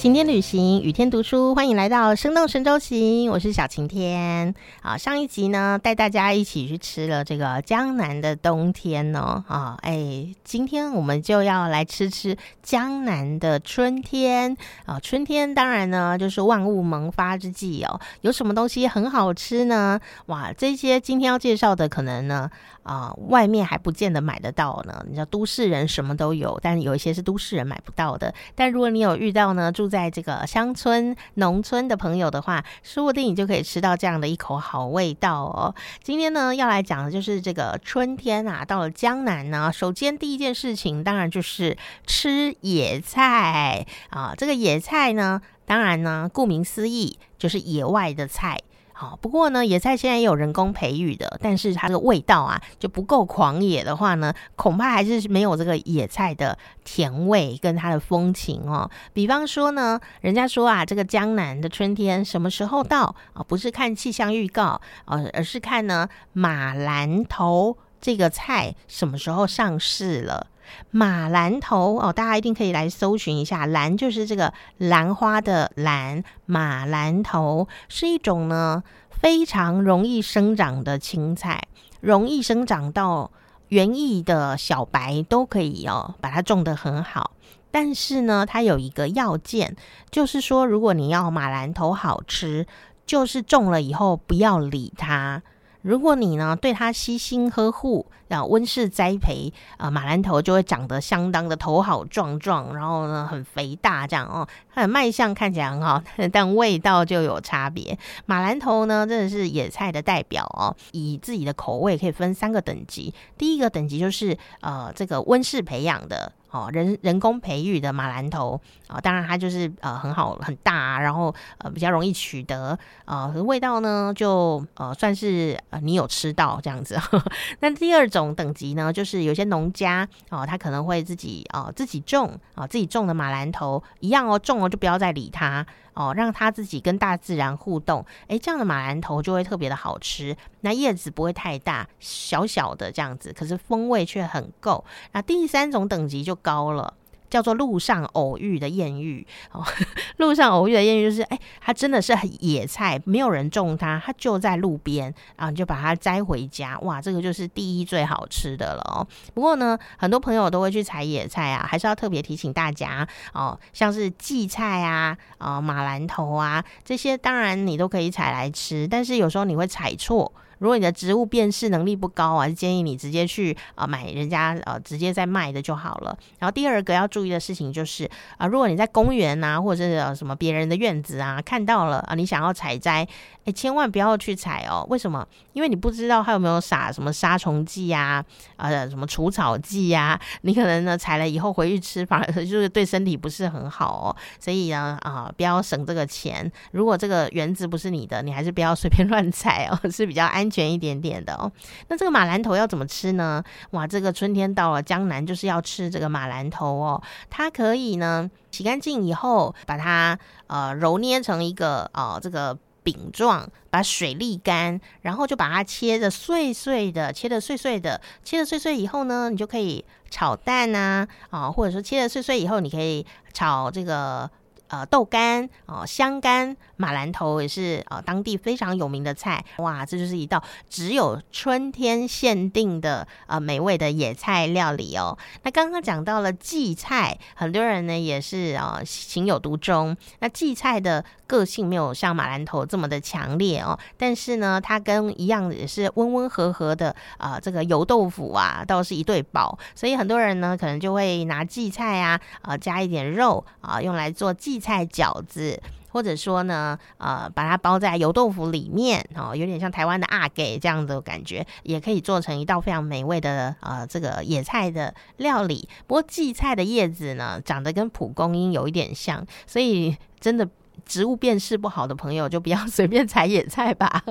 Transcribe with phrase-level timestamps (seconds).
[0.00, 4.54] 晴天旅行，雨天读书，欢迎来到生动神州行，我是小晴天。
[4.80, 9.44] 啊，上一集呢，带大家一起去吃了这个江南的冬天哦。
[9.46, 14.56] 啊，哎，今天我们就要来吃吃江南的春天。
[14.86, 18.00] 啊，春天当然呢，就是万物萌发之际哦。
[18.22, 20.00] 有什么东西很好吃呢？
[20.26, 22.48] 哇，这些今天要介绍的，可能呢。
[22.82, 25.04] 啊，外面还不见得买得到呢。
[25.06, 28.34] 你知道，都市人什么都有，但有一些是都市人买不到的。
[28.54, 35.74] 但如果你有遇到呢，住在这个乡村、农村的朋友的话，说不定你就可以吃到这样的一口好味道哦。
[36.02, 41.76] 今天呢，要来讲的就是这个春天啊，到了江南呢，首先第一件事情，当然就是
[42.06, 44.32] 吃野菜啊。
[44.38, 48.58] 这个野菜呢，当然呢，顾名思义，就是野外的菜。
[49.00, 58.90] 好，不过呢，野菜现在也有人工培育的，但是它的味道啊就不够狂野的话呢，恐怕还是没有这个野菜的甜味跟它的风情哦。
[59.14, 63.42] 比方说呢，人家说啊，这个江南的春天什么时候到啊？
[63.42, 70.46] 不是看气象预告啊，而是看呢马兰头这个菜什么时候上市了。
[70.90, 81.64] 马兰头哦，大家一定可以来搜寻一下，兰就是这个兰花的兰，马兰头是一种呢非常容易生长的青菜，
[82.00, 83.32] 容易生长到
[83.68, 87.32] 园艺的小白都可以哦，把它种得很好。
[87.72, 89.76] 但是呢，它有一个要件，
[90.10, 92.66] 就是说如果你要马兰头好吃，
[93.04, 95.42] 就是种了以后不要理它。
[95.82, 107.98] 如果你呢对它悉心呵护，然后温室栽培啊，马兰头就会长得相当的头好壮壮，然后呢很肥大这样哦，它的卖相看起来很好， 但味道就有差别。
[108.26, 116.32] 马兰头呢真的是野菜的代表哦，以自己的口味可以分三个等级，第一个等级就是呃这个温室培养的。
[116.50, 126.98] 哦，人人工培育的马兰头啊，当然它就是呃很好很大，然后呃比较容易取得啊，味道呢就呃算是呃你有吃到这样子。
[127.60, 135.64] 那第二种等级呢，就是有些农家哦，他可能会自己啊自己种啊自己种的马兰头一样哦，种了就不要再理它。
[136.00, 140.34] 哦，让它自己跟大自然互动，诶，这样的马兰头就会特别的好吃。
[140.62, 144.82] 那叶子不会太大，小小的这样子，可是风味却很够。
[145.12, 146.94] 那第三种等级就高了。
[147.30, 149.64] 叫做路上偶遇的艳遇哦，
[150.18, 159.06] 路上偶遇的艳遇就是，哎，它真的是野菜，没有人种它，它就在路边啊，你就把它摘回家，哇，这个就是第一最好吃的了哦。
[159.32, 170.32] 不过呢，很多朋友都会去采野菜啊，还是要特别提醒大家哦，像是荠菜啊、啊马兰头啊这些，当然你都可以采来吃，但是有时候你会采错。
[170.58, 176.14] 如果你的植物辨识能力不高啊，建议你直接去啊买人家呃直接在卖的就好了。
[176.38, 178.08] 然后第二个要注注意的事情就是
[178.38, 183.06] 啊，如果你在公园啊，或者是什么别人的院子啊看到了啊，你想要采摘，
[183.44, 184.86] 哎，千万不要去采哦。
[184.90, 185.26] 为什么？
[185.54, 188.22] 因为你不知道它有没有撒什么杀虫剂呀，
[188.56, 194.16] 呃，什么除草剂呀，你可能呢采了以后回去吃，反而就是对身体不是很好哦。
[194.38, 196.50] 所以呢啊，不要省这个钱。
[196.72, 200.50] 如果这个园子不是你的，你还是不要随便 乱采哦，是比较安。
[200.50, 201.52] 全一点点的哦，
[201.86, 203.40] 那这个马兰头要怎么吃呢？
[203.70, 207.00] 哇，这个春天到了，江南就是要吃这个马兰头哦。
[207.30, 210.18] 它可以呢洗干净以后，把它
[210.48, 224.30] 呃揉捏成一个呃这个饼状，把水沥干，然后就把它切的碎碎的，切的碎碎的，切的碎碎以后呢，你就可以炒蛋啊啊，或者说切的碎碎以后，你可以炒这个。
[224.70, 235.18] 呃，豆干哦，香干马兰头也是呃当地非常有名的菜哇，这就是一道只有春天限定的呃美味的野菜料理哦。
[235.42, 239.96] 那刚刚讲到了荠菜，很多人呢也是啊情有独钟。
[240.20, 249.58] 那荠菜的个性没有像马兰头这么的强烈哦，但是呢，它跟一样也是温温和和的啊，这个油豆腐啊，倒是一对宝。
[249.74, 254.59] 所以很多人呢可能就会拿荠菜啊啊加一点肉啊，用来做荠。
[254.60, 265.68] 菜饺子，或者说呢，呃，把它包在油豆腐里面，哦，有点像台湾的阿给这样的感觉，也可以做成一道非常美味的呃这个野菜的料理。
[265.86, 270.48] 不过荠菜的叶子呢，长得跟蒲公英有一点像，所以真的。
[270.86, 274.02] 植物辨识不好的朋友，就不要 随便采野菜吧。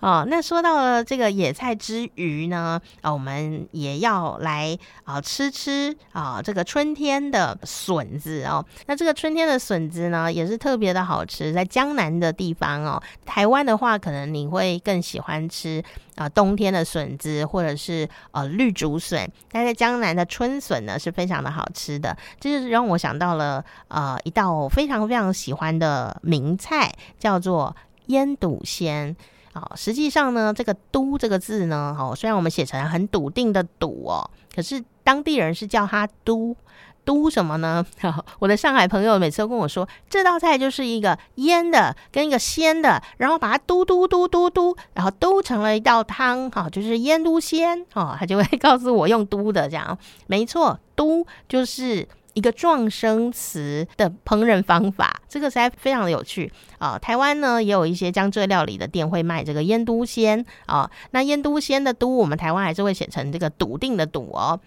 [0.00, 8.64] 哦，那说到了这个野菜之余呢，啊，我们也要来啊吃吃啊这个春天的笋子哦。
[8.86, 13.02] 那这个春天的笋子呢，也是特别的好吃，在江南的地方哦。
[13.24, 15.82] 台湾的话，可能你会更喜欢吃
[16.16, 19.30] 啊冬天的笋子，或者是呃绿竹笋。
[19.50, 22.16] 但在江南的春笋呢，是非常的好吃的。
[22.40, 25.91] 这就是让我想到了呃一道非常非常喜欢的
[26.22, 27.74] 名菜，叫做
[28.06, 29.14] 腌笃鲜。
[29.54, 36.56] 哦，实际上呢，这个“都”这个字呢，哦，虽然我们写成很笃定的“笃”哦，可是当地人是叫它“都”。
[37.04, 37.84] 都什么呢？
[38.38, 49.98] 我的上海朋友每次都跟我说，这道菜就是一个腌的跟一个鲜的，然后把它嘟嘟嘟嘟嘟，然后都成了一道汤，哈，就是腌都鲜，哦，他就会 告诉我用都的这样，
[50.28, 56.98] 没错，都就是一个壮声词的烹饪方法，这个实在非常的有趣啊。
[56.98, 64.58] 台湾呢也有一些江浙料理的店会卖这个腌都鲜啊，那腌都鲜的都，我们台湾还是会写成这个笃定的笃哦，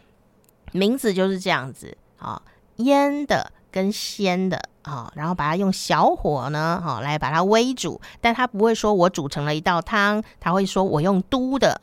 [0.72, 1.98] 名字就是这样子。
[2.18, 2.42] 啊，
[2.78, 11.80] 腌的跟鲜的啊，然后把它用小火呢，哈，来把它煨煮，但它不会说我煮成了一道汤，他会说我用嘟的。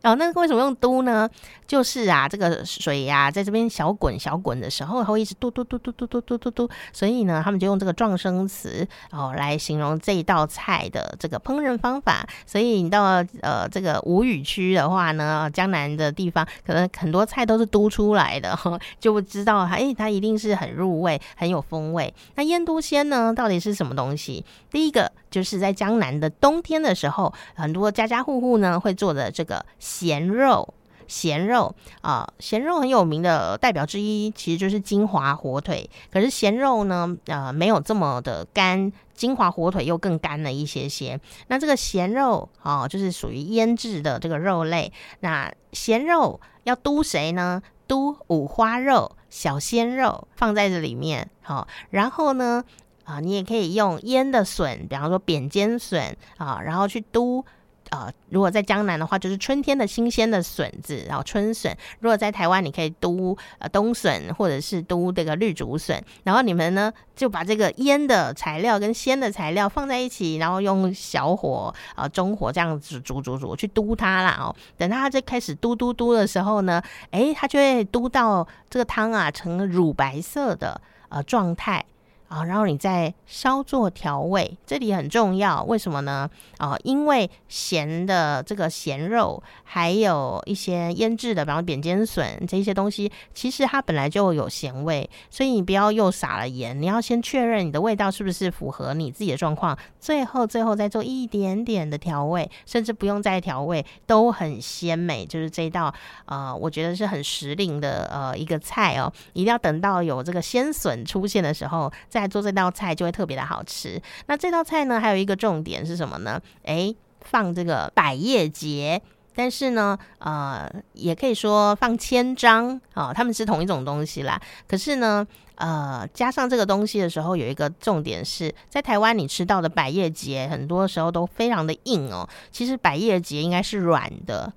[0.00, 1.28] 然 后那为什么用嘟呢？
[1.66, 12.26] 就是啊，这个水呀，在这边小滚小滚的时候，它会一直嘟嘟嘟嘟嘟嘟嘟嘟嘟，所以呢，他们就用这个状声词哦来形容这一道菜的这个烹饪方法。
[12.46, 18.58] 所以你到呃这个吴语区的话呢，江南的地方，可能很多菜都是嘟出来的，
[18.98, 22.12] 就会知道它哎，它一定是很入味，很有风味。
[22.34, 24.44] 那腌都鲜呢，到底是什么东西？
[24.70, 30.74] 第一个就是在江南的冬天的时候，很多家家户户呢会做的这个咸肉。
[31.06, 35.88] 咸肉啊，咸肉很有名的代表之一，其实就是金华火腿。
[36.12, 41.18] 可是咸肉呢，呃，没有这么的干，金华火腿又更干了一些些。
[41.46, 44.92] 那这个咸肉哦，就是属于腌制的这个肉类。
[45.20, 47.62] 那咸肉要嘟谁呢？
[47.88, 51.28] 都五花肉、小鲜肉放在这里面。
[51.42, 52.62] 好，然后呢？
[53.02, 57.44] 啊，你也可以用腌的笋，比方说扁尖笋啊，然后去都。
[57.90, 66.02] 呃，如果在江南的话，就是春天的新鲜的笋子，然后春笋；如果在台湾，你可以嘟呃冬笋，或者是嘟这个绿竹笋。
[66.24, 74.54] 然后你们呢，就把这个腌的材料跟鲜的材料放在一起，然后用小火啊中火这样子煮煮煮去嘟它啦哦。
[74.76, 81.84] 等它在开始嘟嘟嘟的时候呢，哎，它就会嘟到这个汤啊成乳白色的呃状态。
[82.28, 86.28] 啊，然后你再稍作调味，这里很重要，为什么呢？
[86.58, 105.24] 啊，因为咸的这个咸肉，还有一些腌制的，比方扁尖笋这些东西，其实它本来就有咸味，所以你不要又撒了盐，你要先确认你的味道是不是符合你自己的状况，最后最后再做一点点的调味，甚至不用再调味，都很鲜美。
[105.24, 105.92] 就是这一道，
[106.26, 111.90] 呃，我觉得是很时令的呃一个菜哦，一定要等到有这个鲜笋出现的时候。
[112.20, 114.00] 在做这道菜就会特别的好吃。
[114.26, 116.40] 那这道菜呢，还有一个重点是什么呢？
[116.62, 119.00] 诶，放这个百叶结，
[119.34, 124.40] 但是呢，呃，也可以说放千张啊，他们是同一种东西啦。
[124.66, 125.26] 可是呢，
[125.56, 132.28] 呃，加上这个东西的时候，有一个重点是在台湾你吃到的百叶结，很多时候都非常的硬哦。
[132.50, 134.52] 其实百叶结应该是软的。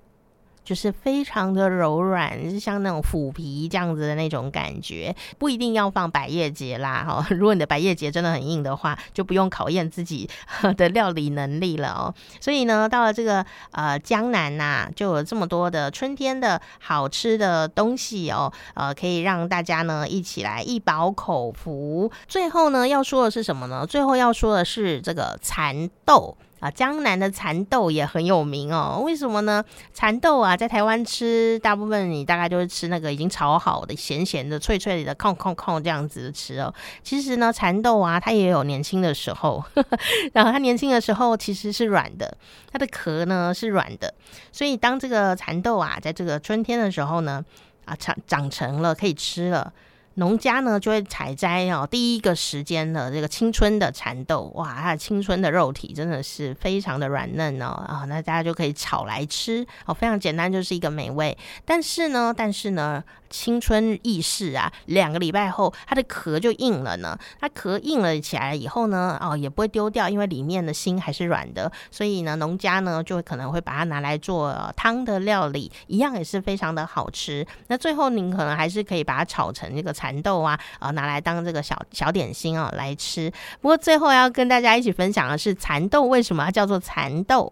[0.63, 7.25] 就是非常的柔软，是像那种腐皮这样子的那种感觉，不一定要放百叶结啦哈。
[7.31, 10.30] 如果你的百叶结真的很硬的话，就不用考验自己
[10.78, 12.13] 的料理能力了哦。
[12.40, 22.12] 所以呢，到了这个呃江南呐，就有这么多的春天的好吃的东西哦，呃，可以让大家呢一起来一饱口福。
[22.27, 23.86] 最后呢，要说的是什么呢？
[23.86, 26.38] 最后要说的是这个蚕豆。
[26.62, 29.01] 啊，江南的蚕豆也很有名哦。
[29.03, 29.65] 为什么呢？
[29.94, 36.72] 蚕豆啊，在台湾吃，大部分你大概就是吃那个已经炒好的、咸咸的、脆脆的，控控控这样子吃哦。
[37.03, 39.63] 其实呢，蚕豆啊，它也有年轻的时候，
[40.34, 42.38] 然后它年轻的时候其实是软的，
[42.72, 44.13] 它的壳呢是软的。
[44.51, 47.44] 所以当这个蚕豆啊，在这个春天的时候呢，
[47.86, 49.74] 啊长长成了可以吃了。
[50.15, 61.38] 农家呢就会采摘哦，第一个时间的这个青春的蚕豆，哇，它的青春的肉体真的是非常的软嫩哦啊，那大家就可以炒来吃哦，非常简单，就是一个美味。
[61.63, 67.18] 但是呢，但是呢，青春易逝啊，两个礼拜后它的壳就硬了呢。
[67.40, 77.46] 它壳硬了起来以后呢，哦，也不会丢掉，因为里面的心还是软的，所以呢，农家呢就可能会把它拿来做汤的料理，一样也是非常的好吃。
[77.68, 83.32] 那最后您可能还是可以把它炒成这个蚕豆啊，啊，拿来当这个小小点心啊来吃。
[83.62, 87.52] 不过最后要跟大家一起分享的是，蚕豆为什么要叫做蚕豆？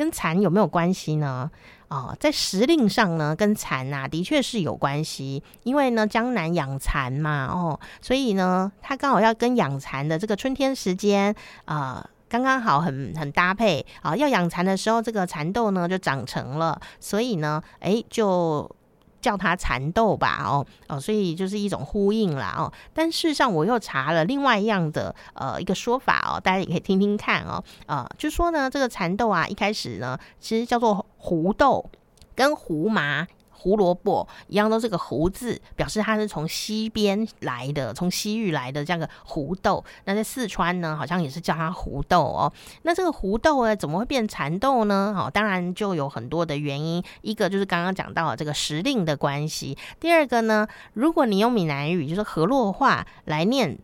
[0.00, 1.50] 跟蚕有没有关系呢？
[1.88, 11.34] 哦，在时令上呢，跟蚕呐的确是有关系，因为呢江南养蚕嘛，哦，所以呢它刚好要跟养蚕的这个春天时间
[11.66, 14.16] 啊，刚刚好很很搭配啊。
[14.16, 18.74] 要养蚕的时候，这个蚕豆呢就长成了，所以呢，哎就。
[19.20, 22.72] 叫它蚕豆吧，哦哦，所以就是一种呼应啦，哦。
[22.92, 31.90] 但事实上，我又查了另外一样的呃一个说法哦，大家也可以听听看哦，呃，就说呢，这个蚕豆啊，一开始呢，其实叫做胡豆，
[32.34, 33.26] 跟胡麻。
[33.60, 39.84] 胡萝卜一样都是个“胡”字，表示它是从西边来的，从西域来的这样个胡豆。
[40.06, 42.50] 那在四川呢，好像也是叫它胡豆哦。
[42.82, 45.14] 那这个胡豆呢，怎么会变蚕豆呢？
[45.14, 47.04] 哦，当然就有很多的原因。
[47.20, 49.76] 一个就是刚刚讲到的这个时令的关系。
[50.00, 53.78] 第二个呢，如果你用闽南语就是河洛话来念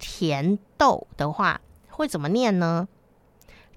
[0.00, 1.60] 甜豆的话，
[1.90, 2.88] 会怎么念呢？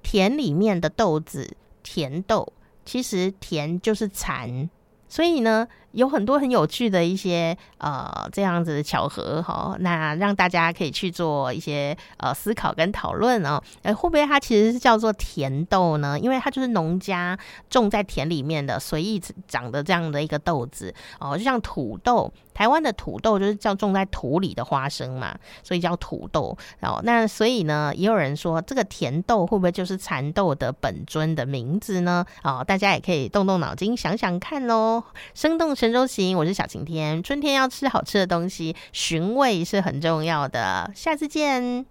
[0.01, 4.69] 田里面的豆子，甜豆，其实甜就是蚕。
[5.13, 13.61] 所以呢，有很多很有趣的一些呃这样子的巧合哈，那让大家可以去做一些呃思考跟讨论哦。
[13.81, 16.19] 呃，会不会它其实是叫做甜豆呢？
[16.19, 17.37] 因为它就是农家
[17.69, 22.31] 种在田里面的随意长的这样的一个豆子哦，就像土豆。
[22.53, 26.55] 台湾的土豆就是叫种在土里的花生嘛，所以叫土豆。
[26.79, 32.23] 然后那所以呢，也有人说这个甜豆会不会就是蚕豆的本尊的名字呢？
[32.43, 35.01] 哦，大家也可以动动脑筋想想看喽。
[35.33, 37.21] 生动神州行，我是小晴天。
[37.21, 40.89] 春天要吃好吃的东西，寻味是很重要的。
[40.95, 41.85] 下次见。